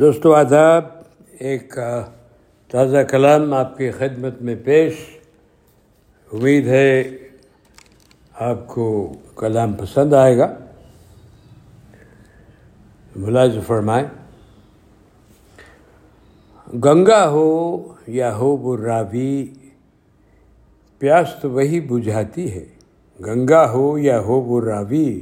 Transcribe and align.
دوستو 0.00 0.34
آداب، 0.34 0.84
ایک 1.38 1.78
تازہ 2.68 2.96
کلام 2.96 3.54
آپ 3.54 3.78
کی 3.78 3.90
خدمت 3.90 4.42
میں 4.42 4.54
پیش۔ 4.64 4.94
امید 6.32 6.66
ہے 6.66 7.04
آپ 8.34 8.66
کو 8.66 9.12
کلام 9.36 9.72
پسند 9.72 10.12
آئے 10.12 10.38
گا۔ 10.38 10.54
ملاز 13.16 13.58
فرمائیں۔ 13.66 14.08
گنگا 16.78 17.28
ہو 17.28 17.78
یا 18.06 18.36
ہو 18.36 18.56
وہ 18.56 18.76
راوی 18.76 19.54
پیاس 20.98 21.28
تو 21.42 21.50
وہی 21.50 21.80
بجھاتی 21.80 22.52
ہے۔ 22.52 22.64
گنگا 23.26 23.70
ہو 23.70 23.98
یا 23.98 24.20
ہو 24.20 24.40
وہ 24.40 24.60
راوی 24.60 25.20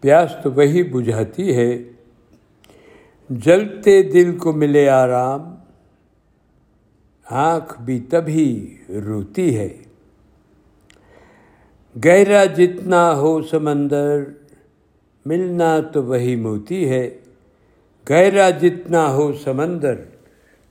پیاس 0.00 0.34
تو 0.42 0.52
وہی 0.52 0.82
بجھاتی 0.82 1.56
ہے۔ 1.56 1.82
جلتے 3.30 4.02
دل 4.02 4.38
کو 4.38 4.52
ملے 4.52 4.88
آرام، 4.88 5.54
آنکھ 7.30 7.80
بھی 7.80 8.00
تبھی 8.00 8.76
روتی 8.88 9.58
ہے۔ 9.58 9.68
گہرا 12.04 12.44
جتنا 12.44 13.16
ہو 13.16 13.42
سمندر، 13.42 14.24
ملنا 15.26 15.80
تو 15.80 16.04
وہی 16.04 16.36
موتی 16.36 16.88
ہے۔ 16.88 17.18
گہرا 18.10 18.50
جتنا 18.50 19.12
ہو 19.12 19.32
سمندر، 19.32 19.94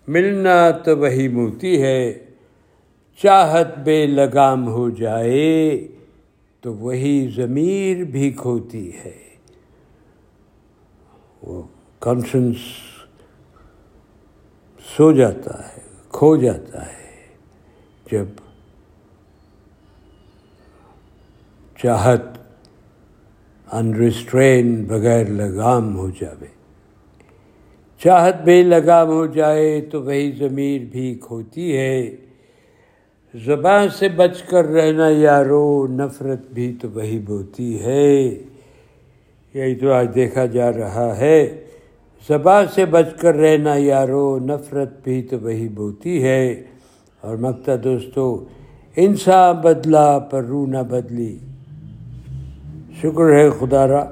ملنا 0.07 0.71
تو 0.71 0.97
وہی 0.97 1.27
موتی 1.27 1.81
ہے۔ 1.81 2.25
چاہت 3.23 3.67
بے 3.77 4.05
لگام 4.05 4.67
ہو 4.67 4.89
جائے 4.89 5.87
تو 6.61 6.73
وہی 6.73 7.31
ضمیر 7.35 8.03
بھی 8.03 8.31
کھوتی 8.31 8.91
ہے۔ 8.93 9.17
وہ 11.41 11.63
کانفرنس 11.99 12.57
سو 14.97 15.11
جاتا 15.11 15.67
ہے، 15.67 15.81
کھو 16.09 16.35
جاتا 16.35 16.85
ہے 16.85 17.35
جب 18.11 18.25
چاہت 21.83 22.21
انریسٹرین 23.71 24.83
بغیر 24.83 25.25
لگام 25.25 25.97
ہو 25.97 26.09
جاوے۔ 26.09 26.47
چاہت 28.03 28.35
بے 28.43 28.63
لگام 28.63 29.07
ہو 29.07 29.25
جائے 29.25 29.81
تو 29.81 30.03
وہی 30.03 30.31
ضمیر 30.31 30.81
بھی 30.91 31.19
کھوتی 31.21 31.77
ہے۔ 31.77 32.15
زبان 33.45 33.89
سے 33.89 34.09
بچ 34.09 34.41
کر 34.41 34.65
رہنا 34.65 35.09
یارو، 35.09 35.87
نفرت 35.87 36.39
بھی 36.51 36.77
تو 36.81 36.89
وہی 36.89 37.19
بوتی 37.19 37.81
ہے۔ 37.83 38.23
یہی 39.53 39.75
تو 39.75 39.91
آج 39.91 40.15
دیکھا 40.15 40.45
جا 40.45 40.73
رہا 40.73 41.17
ہے۔ 41.17 41.65
زبان 42.27 42.65
سے 42.75 42.85
بچ 42.85 43.05
کر 43.19 43.35
رہنا 43.35 43.75
یارو، 43.75 44.39
نفرت 44.39 45.03
بھی 45.03 45.21
تو 45.21 45.39
وہی 45.39 45.67
بوتی 45.67 46.23
ہے۔ 46.23 46.63
اور 47.21 47.37
مکتا 47.37 47.71
دوستو، 47.83 48.45
انسان 48.95 49.55
بدلا 49.55 50.19
پر 50.19 50.43
روح 50.43 50.67
نہ 50.67 50.77
بدلی۔ 50.77 51.37
شکر 53.01 53.33
ہے 53.33 53.49
خدا 53.59 53.87
را۔ 53.87 54.05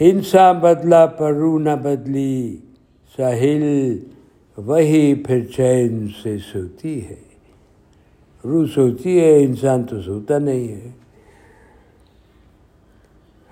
انسان 0.00 0.58
بدلا 0.58 1.06
پر 1.06 1.34
روح 1.34 1.60
نہ 1.60 1.76
بدلی۔ 1.82 2.56
ساحل 3.16 3.98
وہی 4.56 5.14
پھر 5.14 5.44
چین 5.44 6.08
سے 6.22 6.38
سوتی 6.52 7.08
ہے۔ 7.08 7.16
روح 8.44 8.66
سوتی 8.74 9.20
ہے، 9.20 9.44
انسان 9.44 9.84
تو 9.84 10.02
سوتا 10.02 10.38
نہیں 10.38 10.68
ہے۔ 10.68 10.90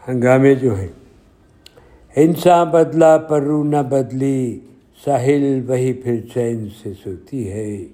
ہنگامے 0.09 0.55
جو 0.55 0.79
ہیں۔ 0.79 1.04
انسان 2.17 2.69
بدلا 2.69 3.19
پر 3.19 3.43
رو 3.43 3.65
نہ 3.65 3.77
بدلی، 3.91 4.61
ساحل 5.05 5.63
وہی 5.69 5.93
پھر 5.93 6.21
چین 6.35 6.69
سے 6.83 6.93
سوتی 7.05 7.51
ہے۔ 7.51 7.85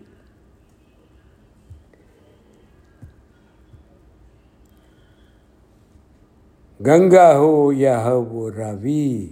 گنگا 6.86 7.38
ہو 7.38 7.72
یا 7.72 8.04
ہو 8.04 8.24
وہ 8.24 8.50
راوی 8.50 9.28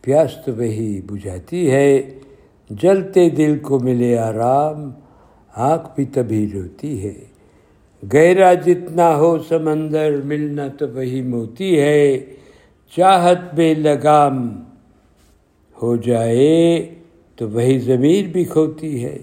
پیاس 0.00 0.30
تو 0.44 0.54
وہی 0.54 1.00
بجھاتی 1.00 1.70
ہے۔ 1.70 2.18
جلتے 2.70 3.30
دل 3.30 3.58
کو 3.58 3.78
ملے 3.78 4.18
آرام، 4.18 4.90
آنکھ 5.54 5.88
بھی 5.94 6.04
تبھی 6.04 6.50
روتی 6.54 7.04
ہے۔ 7.04 7.14
گہرا 8.14 8.54
جتنا 8.54 9.16
ہو 9.16 9.38
سمندر، 9.48 10.20
ملنا 10.24 10.68
تو 10.68 10.88
وہی 10.88 11.22
موتی 11.22 11.80
ہے۔ 11.80 12.18
چاہت 12.96 13.54
بے 13.54 13.74
لگام۔ 13.74 14.62
ہو 15.82 15.96
جائے 15.96 16.86
تو 17.36 17.50
وہی 17.50 17.78
ضمیر 17.78 18.24
بھی 18.24 18.44
کھوتی 18.44 19.04
ہے۔ 19.04 19.18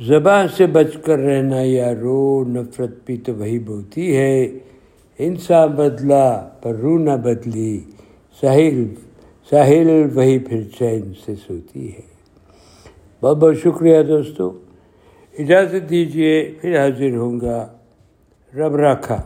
زباں 0.00 0.46
سے 0.56 0.66
بچ 0.66 0.96
کر 1.04 1.18
رہنا 1.18 1.60
یا 1.62 1.94
رو 2.00 2.44
نفرت 2.44 2.90
بھی 3.06 3.16
تو 3.16 3.34
وہی 3.34 3.58
بوتی 3.58 4.16
ہے۔ 4.16 4.48
انسان 5.18 5.68
بدلا 5.68 6.48
پر 6.62 6.74
رو 6.74 6.98
نہ 6.98 7.10
بدلی، 7.10 7.80
ساحل 8.40 8.84
ساحل 9.50 10.08
وہی 10.14 10.38
پھر 10.38 10.62
چین 10.78 11.12
سے 11.26 11.34
سوتی 11.34 11.92
ہے۔ 11.92 12.10
بہت 13.20 13.36
بہت 13.36 13.56
شکریہ 13.56 14.02
دوستو۔ 14.02 14.58
اجازت 15.38 15.90
دیجیے 15.90 16.52
پھر 16.60 16.78
حاضر 16.80 17.16
ہوں 17.16 17.40
گا۔ 17.40 17.68
رب 18.56 18.76
رکھا 18.76 19.18